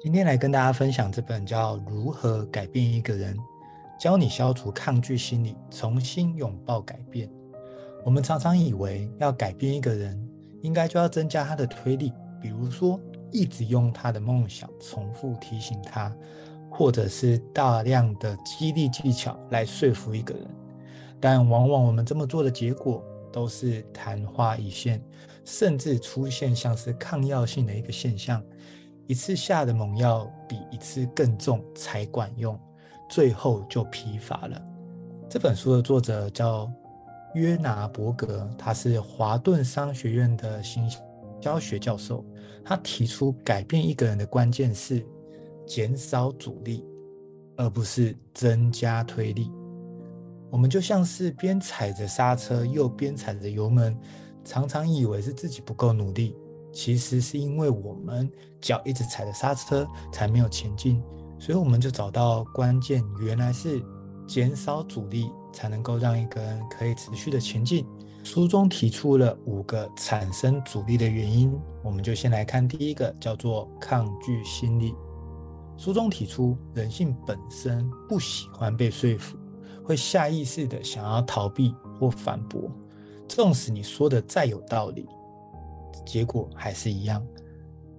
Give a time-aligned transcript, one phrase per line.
[0.00, 3.36] 今天来跟大家分享这本叫《如何改变一个人》，
[3.98, 7.28] 教你消除抗拒心理，重新拥抱改变。
[8.04, 10.16] 我们常常以为要改变一个人，
[10.62, 12.98] 应该就要增加他的推力，比如说
[13.32, 16.14] 一直用他的梦想重复提醒他，
[16.70, 20.46] 或者是大量的激励技巧来说服一个人。
[21.18, 23.02] 但往往我们这么做的结果，
[23.32, 25.02] 都是昙花一现，
[25.44, 28.40] 甚至出现像是抗药性的一个现象，
[29.08, 32.56] 一次下的猛药比一次更重才管用，
[33.10, 34.62] 最后就疲乏了。
[35.28, 36.70] 这本书的作者叫。
[37.34, 40.90] 约拿伯格，他是华顿商学院的行
[41.38, 42.24] 教学教授。
[42.64, 45.06] 他提出，改变一个人的关键是
[45.66, 46.82] 减少阻力，
[47.54, 49.52] 而不是增加推力。
[50.50, 53.96] 我们就像是边踩着刹车，又边踩着油门，
[54.42, 56.34] 常常以为是自己不够努力，
[56.78, 61.02] 其实是因为我们脚一直踩着刹车，才没有前进。
[61.36, 63.82] 所以我们就找到关键，原来是
[64.28, 65.28] 减少阻力。
[65.50, 67.84] 才能够让一个人可以持续的前进。
[68.22, 74.94] 书中提出了五个产生阻力的原因，我们就先来看第一个，叫做抗拒心理。
[75.76, 79.36] 书中提出，人性本身不喜欢被说服，
[79.82, 82.70] 会下意识的想要逃避或反驳，
[83.26, 85.08] 纵使你说的再有道理，
[86.04, 87.26] 结果还是一样。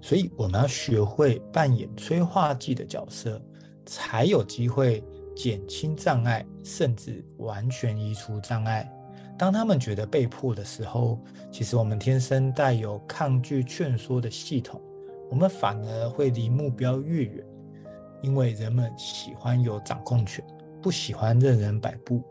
[0.02, 3.42] 所以我们要学会扮演催化剂的角色，
[3.86, 5.04] 才有机会。
[5.36, 8.92] 减轻障碍，甚至完全移除障碍。
[9.38, 11.18] 当他们觉得被迫的时候，
[11.50, 14.82] 其实我们天生带有抗拒劝说的系统，
[15.32, 17.46] 我们反而会离目标越远。
[18.22, 20.44] 因为人们喜欢有掌控权，
[20.82, 22.22] 不喜欢任人摆布。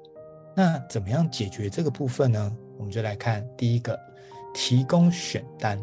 [0.55, 2.56] 那怎么样解决这个部分呢？
[2.77, 3.98] 我们就来看第一个，
[4.53, 5.79] 提供选单。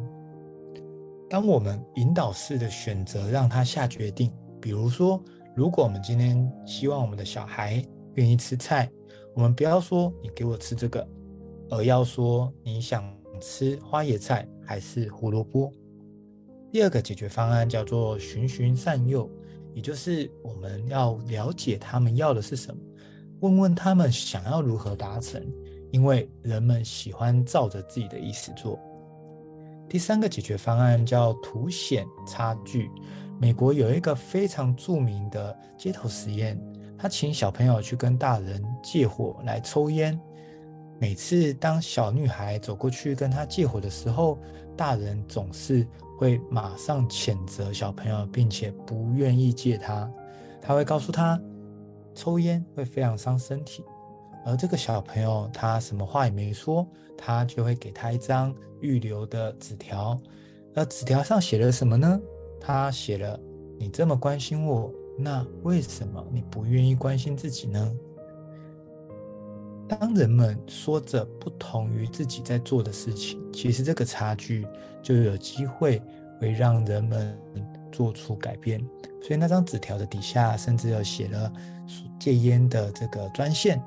[1.30, 5.24] 当我们引导式的选择让他下决定，比如说。
[5.56, 7.82] 如果我们今天希望我们的小孩
[8.16, 8.92] 愿意吃菜，
[9.34, 11.08] 我们不要说你给我吃这个，
[11.70, 13.09] 而要说你想
[13.40, 15.72] 吃花椰菜还是胡萝卜。
[16.74, 19.30] 第二个解决方案叫做循循善诱，
[19.74, 22.81] 也就是我们要了解他们要的是什么，
[23.40, 25.42] 问问他们想要如何达成，
[25.91, 28.79] 因为人们喜欢照着自己的意思做。
[29.88, 32.90] 第三个解决方案叫凸显差距。
[33.40, 36.59] 美国有一个非常著名的街头实验，
[36.97, 40.19] 他请小朋友去跟大人借火来抽烟。
[40.97, 44.40] 每次当小女孩走过去跟他借火的时候，
[44.78, 45.85] 大人总是
[46.18, 50.09] 会马上谴责小朋友，并且不愿意借他。
[50.62, 51.40] 他会告诉他，
[52.16, 53.84] 抽烟会非常伤身体。
[54.45, 60.17] 而这个小朋友他什么话也没说，他就会给他一张预留的纸条。
[60.75, 62.19] 而纸条上写了什么呢？
[62.61, 63.39] 他写了
[63.79, 67.91] ：“你这么关心我，那为什么你不愿意关心自己呢？”
[69.88, 74.67] 当人们说着不同于自己在做的事情，其实这个差距
[75.01, 76.01] 就有机会
[76.39, 77.39] 会让人们
[77.91, 78.79] 做出改变。
[79.22, 81.51] 所以那张纸条的底下，甚至有写了
[82.19, 83.81] 戒烟的这个专线。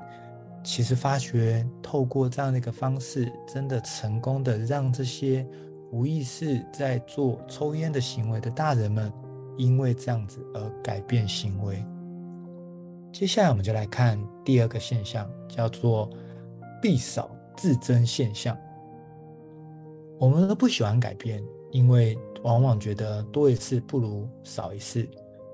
[0.63, 5.47] 其实发觉透过这样的一个方式，真的成功的让这些。
[5.91, 9.11] 无意识在做抽烟的行为的大人们，
[9.57, 11.83] 因为这样子而改变行为。
[13.11, 16.07] 接下来我们就来看第二个现象，叫做
[16.79, 18.55] 必少自增现象。
[20.19, 25.09] 我们都不喜欢改变，因为往往觉得多一次不如少一次。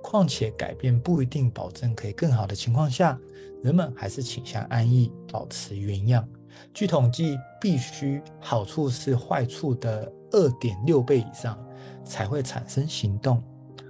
[0.08, 3.20] 况且改变不一定保证可以更好的情况下，
[3.64, 6.28] 人们还是倾向安逸，保持原样。
[6.76, 11.58] 据统计，必须好处是坏处的二点六倍以上
[12.04, 13.44] 才会产生行动。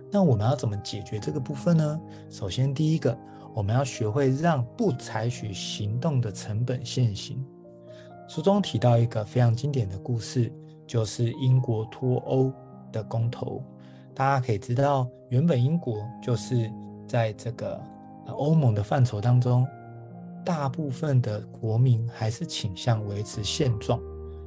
[0.09, 1.99] 那我们要怎么解决这个部分呢？
[2.29, 3.15] 首先，第一个，
[3.53, 7.45] 我们要学会让不采取行动的成本现行。
[8.29, 10.49] 书中提到一个非常经典的故事，
[10.87, 12.53] 就是英国脱欧
[12.91, 13.61] 的公投。
[14.15, 16.71] 大家可以知道，原本英国就是
[17.05, 17.79] 在这个
[18.29, 19.67] 欧盟的范畴当中。
[20.45, 23.99] 大部分的国民还是倾向维持现状，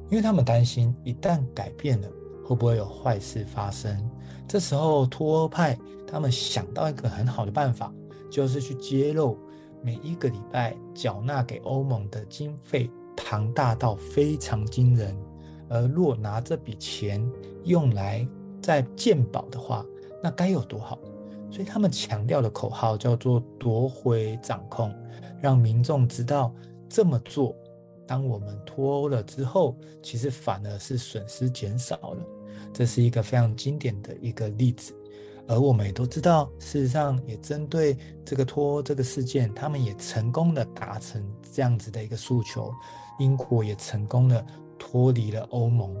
[0.09, 2.07] 因为他们担心一旦改变了，
[2.45, 4.09] 会不会有坏事发生。
[4.47, 5.77] 这时候脱欧派
[6.07, 7.93] 他们想到一个很好的办法，
[8.31, 9.37] 就是去揭露
[9.83, 15.13] 每一个礼拜缴纳给欧盟的经费庞大到非常惊人，
[15.67, 17.21] 而若拿这笔钱
[17.65, 18.25] 用来
[18.61, 19.85] 在健保的话，
[20.21, 20.97] 那该有多好。
[21.51, 24.93] 所以他们强调的口号叫做夺回掌控。
[25.41, 26.53] 让民众知道
[26.89, 27.55] 这么做，
[28.05, 29.73] 当我们脱欧了之后，
[30.03, 32.17] 其实反而是损失减少了。
[32.73, 34.93] 这是一个非常经典的一个例子。
[35.47, 41.23] 而我们也都知道，事实上也针对这个脱欧这个事件，他们也成功的达成
[41.53, 42.71] 这样子的一个诉求，
[43.17, 44.45] 英国也成功的
[44.77, 45.95] 脱离了欧盟，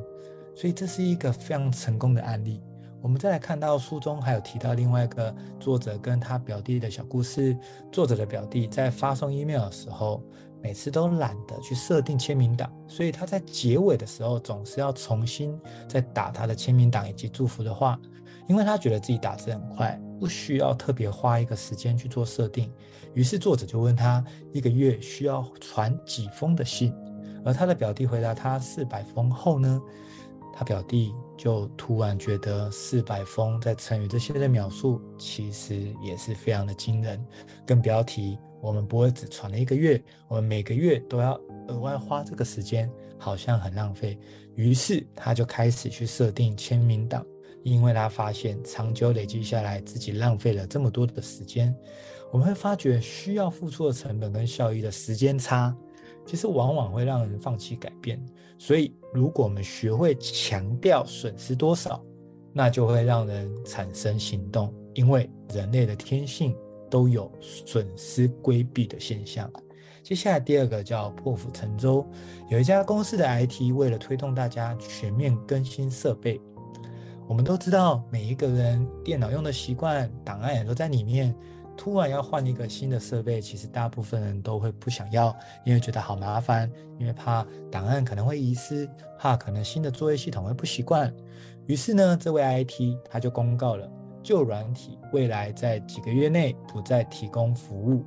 [0.59, 2.61] 所以这是一个非常成功的案例。
[3.01, 7.57] 我们再来看到书中还有提到另外一个作者跟他表弟的小故事。
[7.89, 10.21] 作者的表弟在发送 email 的时候，
[10.61, 15.57] 每次都懒得去设定签名档，所以他在结尾的时候总是要重新
[15.87, 17.97] 再打他的签名档以及祝福的话，
[18.49, 22.69] 因为他觉得自己打字很快，不需要特别花一个时间去做设定。
[23.13, 24.21] 于是作者就问他
[24.51, 26.93] 一个月需要传几封的信，
[27.45, 29.81] 而他的表弟回答他四百封后呢，
[30.53, 37.23] 他表弟就突然觉得四百封在成语这些的描述，其实也是非常的惊人。
[37.65, 44.19] 更不要提，我们不会只传了一个月，我们每个月都要额外花这个时间，好像很浪费。
[44.55, 47.25] 于是他就开始去设定签名档，
[47.63, 51.73] 因为他发现长久累积下来，自己浪费了这么多的时间。
[52.31, 55.75] 我们会发觉需要付出的成本跟效益的时间差。
[56.29, 58.23] 其实往往会让人放弃改变，
[58.59, 61.99] 所以如果我们学会强调损失多少，
[62.53, 64.71] 那就会让人产生行动。
[64.93, 66.55] 因为人类的天性
[66.87, 69.51] 都有损失规避的现象。
[70.03, 72.05] 接下来第二个叫破釜沉舟，
[72.51, 76.39] 有一家公司的 IT 为了推动大家全面更新设备，
[77.27, 81.35] 我们都知道每一个人电脑用的习惯，档案也都在里面。
[81.79, 85.33] 突然要换一个新的设备，其实大部分人都会不想要，
[85.63, 88.85] 因为觉得好麻烦，因为怕档案可能会遗失，
[89.17, 91.11] 怕可能新的作业系统会不习惯。
[91.67, 93.89] 于是呢，这位 IT 他就公告了
[94.21, 98.03] 旧软体未来在几个月内不再提供服务。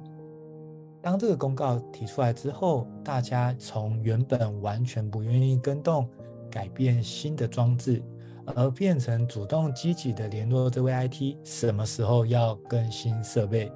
[1.00, 6.06] 当这个公告提出来之后，大家从原本完全不愿意更动、
[6.50, 8.02] 改变新的装置。
[8.56, 13.70] 而变成主动积极的联络这位 IT，什么时候要更新设备？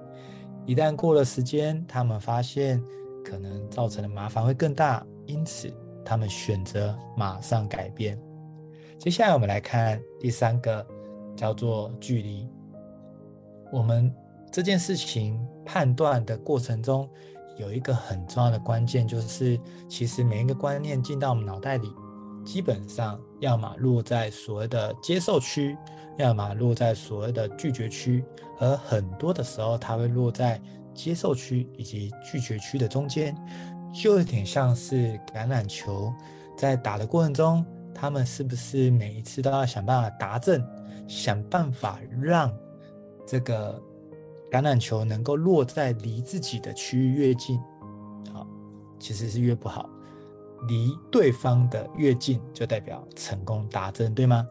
[0.67, 2.83] 一旦过了时间，他们发现
[3.25, 5.73] 可能造成的麻烦会更大，因此
[6.05, 8.21] 他们选择马上改变。
[8.99, 10.85] 接下来我们来看第三个，
[11.37, 12.49] 叫做距离。
[13.73, 14.13] 我们
[14.51, 17.09] 这件事情判断的过程中，
[17.59, 19.59] 有一个很重要的关键，就是
[19.89, 21.93] 其实每一个观念进到我们脑袋里。
[22.47, 25.77] 基本上，要么落在所谓的接受区，
[26.17, 28.25] 要么落在所谓的拒绝区，
[28.61, 30.59] 而很多的时候，它会落在
[30.95, 33.37] 接受区以及拒绝区的中间，
[33.93, 36.13] 就有点像是橄榄球，
[36.57, 40.65] 在打的过程中，他们是不是每一次都要想办法达阵，
[41.09, 42.51] 想办法让
[43.27, 43.83] 这个
[44.51, 47.59] 橄榄球能够落在离自己的区域越近，
[48.33, 48.47] 好，
[49.01, 49.91] 其实是越不好。
[50.69, 54.47] 离对方的越近，就代表成功达阵，对吗？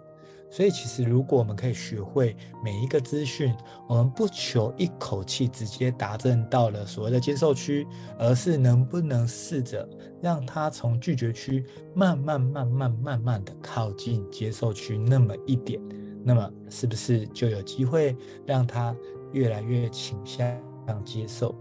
[0.52, 3.54] 所以，其实如果我们可以学会每一个资讯，
[3.90, 7.86] 我们不求一口气直接达阵到了所谓的接受区，
[8.18, 9.86] 而是能不能试着
[10.22, 15.82] 让他从拒绝区慢慢、慢慢、慢慢的靠近接受区那么一点，
[16.24, 18.16] 那么是不是就有机会
[18.46, 18.96] 让他
[19.34, 20.48] 越来越倾向
[21.04, 21.54] 接受？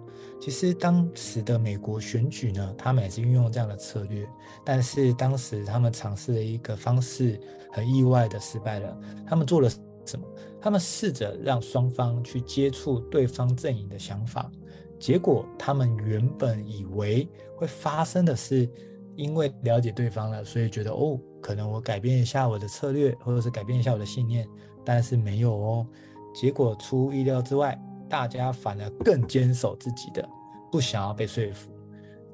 [0.45, 4.29] 其实当时的美国选举呢，他们也是运用这样的策略，
[4.63, 7.41] 但是当时他们尝试了一个方式，
[7.73, 8.95] 很意外的失败了。
[9.27, 10.27] 他们做了什么？
[10.61, 14.53] 他们试着让双方去接触对方阵营的想法，
[15.01, 18.69] 结果他们原本以为会发生的是，
[19.17, 24.47] 因为了解对方了，所以觉得哦，可能我改变一下我的策略，或者是改变一下我的信念，
[24.85, 25.87] 但是没有哦，
[26.35, 27.81] 结果出乎意料之外。
[28.09, 30.29] 大家反而更坚守自己的，
[30.71, 31.71] 不想要被说服。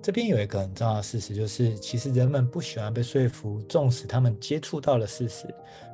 [0.03, 5.47] 这边有一个很重要的事实，就是其实人们不喜欢被说服，纵使他们接触到了事实，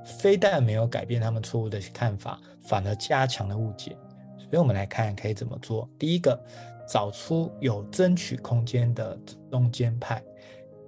[0.05, 3.97] 非但没有改变他们错误的看法，反而加强了误解。
[4.39, 5.89] 所以，我们来看可以怎么做。
[5.99, 6.41] 第一个，
[6.89, 9.19] 找出有争取空间的
[9.51, 10.23] 中间派。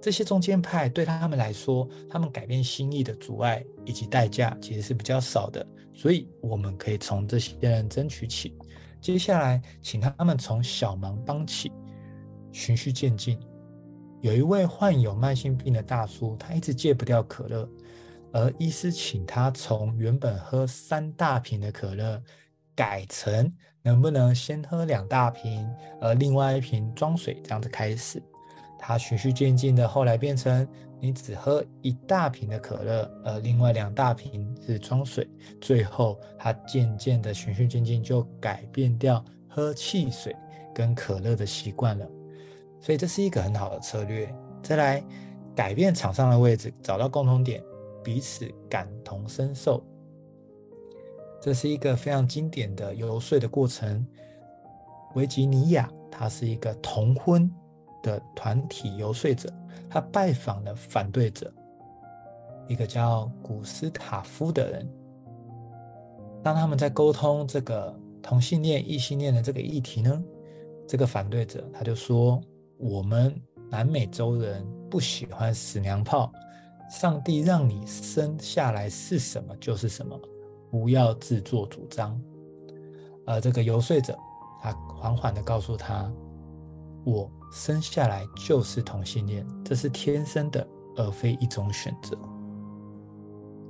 [0.01, 8.55] 这些中间派对他们来说，他们改变心意的阻碍以及代价其实是比较少的，所以我们可以从这些人争取起。
[9.01, 11.71] 接下来，请他们从小忙帮起，
[12.51, 13.39] 循序渐进。
[14.21, 17.69] 有一位患有慢性病的大叔，他一直戒不掉可乐，
[18.33, 22.21] 而医师请他从原本喝三大瓶的可乐，
[22.75, 25.65] 改成能不能先喝两大瓶，
[26.01, 28.21] 而另外一瓶装水这样子开始。
[28.79, 30.67] 他循序渐进的，后来变成
[30.99, 35.29] 你只喝一大瓶的可乐，而另外两大瓶是装水。
[35.59, 40.35] 最后，他渐渐的循序渐进，就改变掉喝汽水
[40.73, 42.07] 跟可乐的习惯了。
[42.81, 44.33] 所以这是一个很好的策略。
[44.63, 45.03] 再来，
[45.53, 47.61] 改变场上的位置，找到共同点，
[48.01, 49.83] 彼此感同身受。
[51.41, 54.05] 这是一个非常经典的游说的过程。
[55.15, 57.49] 维吉尼亚，它是一个同婚
[58.01, 59.51] 的团体游说者，
[59.89, 61.51] 他拜访了反对者，
[62.67, 64.89] 一个叫古斯塔夫的人。
[66.43, 70.23] 当他们在沟通这个同性恋、异性恋的这个议题呢，
[70.87, 72.41] 这个反对者他就说
[72.77, 73.33] ：“我们
[73.69, 76.31] 南美洲人不喜欢死娘炮，
[76.89, 80.19] 上帝让你生下来是什么就是什么，
[80.71, 82.19] 不要自作主张。”
[83.25, 84.17] 而这个游说者。
[84.61, 86.11] 他缓缓地告诉他
[87.07, 92.17] ：“我生下来就是同性恋，这是天生的，而非一种选择。”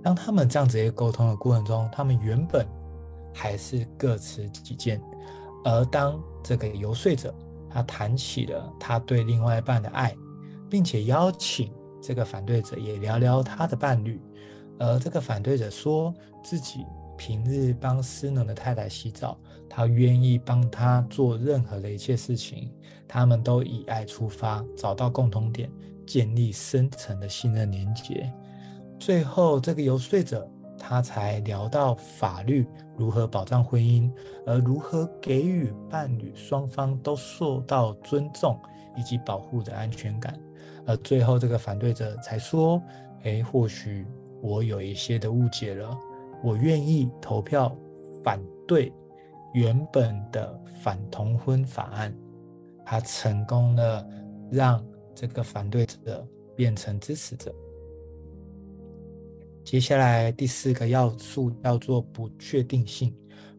[0.02, 2.66] 当他们这样子一个沟通的过程中，他们原本
[3.34, 5.02] 还是各持己见，
[5.66, 7.34] 而当这个游说者
[7.70, 10.16] 他谈起了他对另外一半的爱，
[10.70, 14.22] 并且邀请这个反对者也聊聊他的伴侣，
[14.80, 16.86] 而这个反对者说自己
[17.18, 19.38] 平日帮失能的太太洗澡。
[19.70, 22.72] 他愿意帮他做任何的一切事情，
[23.08, 25.72] 他们都以爱出发，找到共同点，
[26.06, 28.32] 建立深层的信任连结。
[28.98, 32.66] 最后，这个游说者他才聊到法律
[32.98, 34.12] 如何保障婚姻，
[34.46, 38.60] 而如何给予伴侣双方都受到尊重
[38.98, 40.38] 以及保护的安全感。
[40.86, 42.82] 而最后，这个反对者才说
[43.24, 44.06] ：“诶，或许
[44.42, 45.96] 我有一些的误解了，
[46.44, 47.74] 我愿意投票
[48.24, 48.92] 反对。”
[49.54, 52.16] 原本的反同婚法案，
[52.86, 54.08] 他成功的
[54.52, 57.54] 让这个反对者变成支持者。
[59.64, 63.14] 接下来第四个要素叫做不确定性，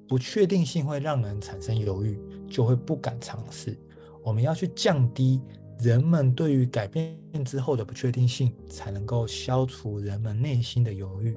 [0.09, 2.19] 不确定性会让人产生犹豫，
[2.49, 3.77] 就会不敢尝试。
[4.23, 5.41] 我们要去降低
[5.79, 11.37] 人们对于改变之后的不确定性，才能够消除人们内心的犹豫。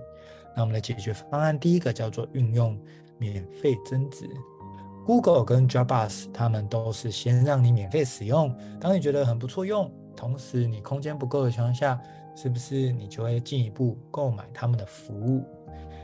[0.56, 2.80] 那我们的解决方案，第一个叫做运用。
[3.18, 4.30] 免费增值
[5.06, 12.00] ，Google 跟 Dropbox 他们都是先让你免费使用，当你觉得很不错用，同时你空间不够的情况下，
[12.36, 15.44] 是不是你就会进一步购买他们的服务？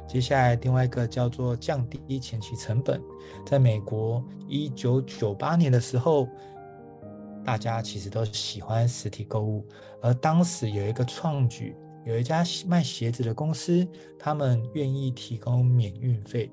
[0.07, 2.99] 接下来另外一个叫做降低前期成本，
[3.45, 6.27] 在美国一九九八年的时候，
[7.45, 9.63] 大家其实都喜欢实体购物，
[10.01, 11.75] 而当时有一个创举，
[12.05, 13.87] 有一家卖鞋子的公司，
[14.17, 16.51] 他们愿意提供免运费。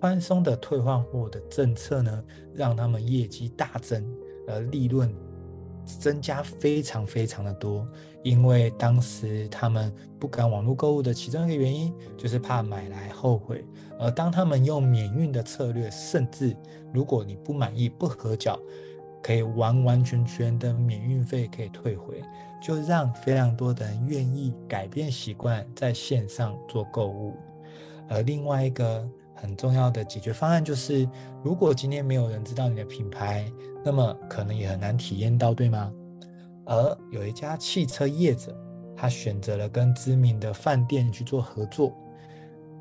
[0.00, 2.24] 宽松的退换货的政策呢，
[2.54, 4.08] 让他们业绩大增，
[4.46, 5.12] 而利润
[5.84, 7.84] 增加非常非常的多。
[8.22, 13.64] 因为当时他们不敢网络购物的其中一个原因，就是怕买来后悔。
[13.98, 16.56] 而当他们用免运的策略，甚至
[16.94, 18.56] 如果你不满意不合脚，
[19.20, 22.22] 可以完完全全的免运费可以退回，
[22.62, 27.34] 就让非常多的人愿意改变习惯，在线上做购物。
[28.08, 29.04] 而另外一个。
[29.40, 31.08] 很重要的解决方案就是，
[31.44, 33.50] 如果今天没有人知道你的品牌，
[33.84, 35.92] 那么可能也很难体验到，对吗？
[36.66, 38.54] 而有一家汽车业者，
[38.96, 41.96] 他选择了跟知名的饭店去做合作。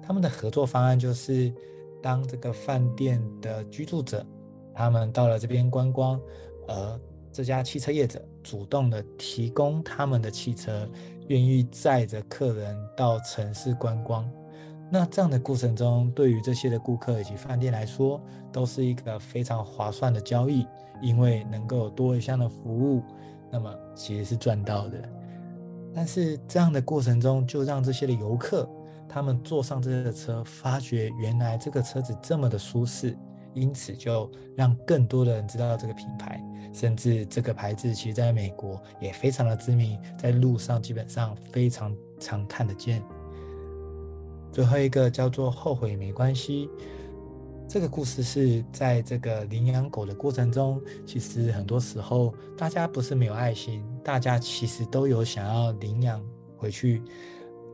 [0.02, 1.54] 他们的合作方案就是，
[2.02, 4.26] 当这个饭店的居住者，
[4.74, 6.20] 他们到了这边观光，
[6.68, 7.00] 而
[7.32, 10.90] 这家汽车业者主动的提供他们的汽车，
[11.28, 14.28] 愿意载着客人到城市观光。
[14.90, 18.22] 那这样的过程中，对于这些的顾客以及饭店来说，
[18.54, 20.66] 都是一个非常划算的交易，
[21.02, 23.04] 因为能够有多一项的服务，
[23.52, 24.98] 那么其实是赚到的。
[25.94, 28.70] 但是这样的过程中，就让这些的游客，
[29.10, 33.18] 他们坐上这个车，发觉原来这个车子这么的舒适，
[33.54, 36.42] 因此就让更多的人知道这个品牌，
[36.72, 43.04] 甚至这个牌子其实在美国也非常的知名，在路上基本上非常常看得见。
[44.58, 46.68] 最后一个叫做后悔没关系。
[47.68, 56.20] 这个故事是在这个领养狗的过程中，其实很多时候大家不是没有爱心，大家其实都有想要领养
[56.58, 57.04] 回去，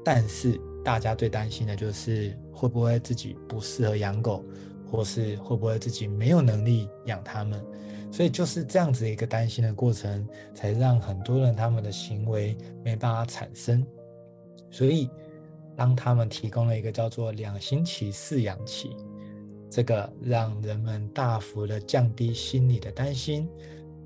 [0.03, 4.43] 但是大家最担心的就是会不会自己不适合养狗，
[4.91, 7.63] 或是会不会自己没有能力养它们。
[8.11, 13.87] 所以就是这样子一个担心的过程，才让很多人他们的行为没办法产生。
[14.69, 15.09] 所以。
[15.75, 18.95] 当他们提供了一个叫做两星期饲养期，
[19.69, 23.49] 这个让人们大幅的降低心理的担心。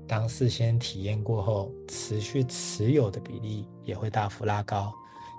[0.06, 4.92] 当事先体验过后，持续持有的比例也会大幅拉高。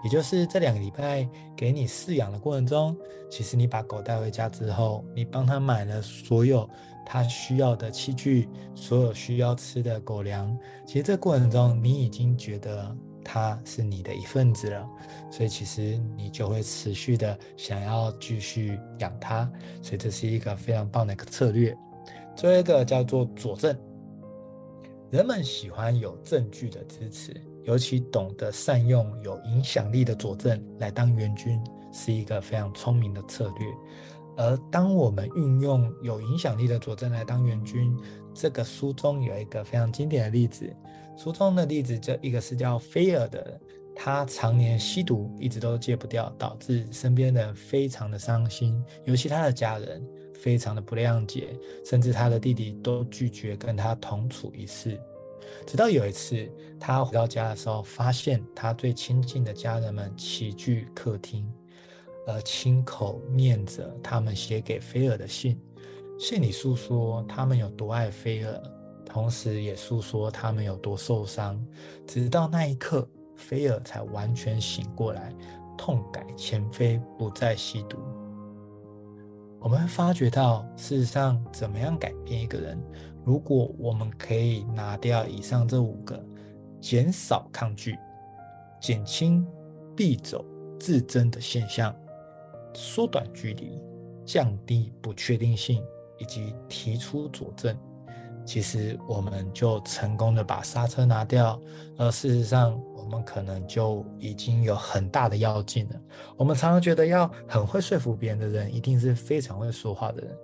[0.04, 2.96] 也就是这两个礼拜给你饲养的过程中，
[3.30, 6.70] 其实你把狗带回家之后，你帮他买了所有
[7.06, 10.58] 他需要的器具，所有需要吃的狗粮。
[10.86, 14.90] 其实这过程中，你已经觉得他是你的一份子了，
[15.32, 19.50] 所以其实你就会持续的想要继续养他，
[19.82, 21.76] 所以这是一个非常棒的一个策略。
[22.36, 23.78] 最后一个叫做佐证，
[25.12, 27.34] 人们喜欢有证据的支持，
[27.64, 31.62] 尤其懂得善用有影响力的佐证来当援军，
[31.92, 33.68] 是一个非常聪明的策略。
[34.38, 37.94] 而当我们运用有影响力的佐证来当援军，
[38.34, 40.74] 这个书中有一个非常经典的例子。
[41.22, 43.60] 书中的例子，这一个是叫菲尔的，
[43.94, 50.02] 他常年吸毒，一直都戒不掉，导致身边的人非常的伤心，尤其他的家人
[50.34, 51.50] 非常的不谅解，
[51.84, 54.98] 甚至他的弟弟都拒绝跟他同处一室。
[55.68, 56.50] 直到有一次，
[56.80, 61.46] 他回到家的时候，发现他最亲近的家人们齐聚客厅，
[62.28, 65.60] 而亲口念着他们写给菲尔的信，
[66.18, 68.79] 信里诉说他们有多爱菲尔。
[69.10, 71.60] 同时也诉说他们有多受伤，
[72.06, 75.34] 直到那一刻，菲尔才完全醒过来，
[75.76, 77.98] 痛改前非，不再吸毒。
[79.60, 82.82] 我们发觉到，事实上，怎么样改变一个人？
[83.26, 86.24] 如果我们可以拿掉以上这五个，
[86.80, 87.98] 减少抗拒，
[88.80, 89.46] 减轻
[89.98, 90.46] 避走
[90.80, 91.94] 自争的现象，
[92.74, 93.82] 缩短距离，
[94.24, 95.84] 降低不确定性，
[96.18, 97.78] 以及提出佐证。
[98.46, 101.60] 其实我们就成功的把刹车拿掉，
[101.98, 105.96] 而事实上，我们可能就已经有很大的要进了。
[106.36, 110.36] 我们常常觉得要很会说服别人的人，一定是非常会说话的人，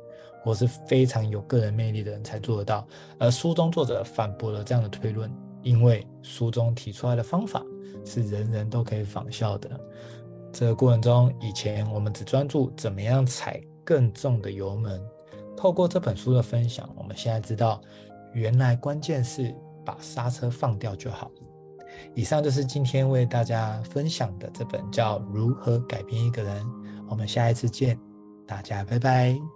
[0.43, 2.87] 或是非常有个人魅力的人才做得到。
[3.17, 5.31] 而书中作者反驳了这样的推论，
[5.63, 7.63] 因为书中提出来的方法
[8.05, 9.69] 是人人都可以仿效的。
[10.53, 15.01] 这个过程中，以前我们只专注怎么样踩更重的油门。
[15.65, 17.81] 透过这本书的分享，我们现在知道，
[18.35, 19.51] 原来关键是
[19.83, 21.31] 把刹车放掉就好。
[22.13, 26.63] 以上就是今天为大家分享的这本叫《如何改变一个人》，
[27.09, 27.99] 我们下一次见，
[28.45, 29.54] 大家拜拜。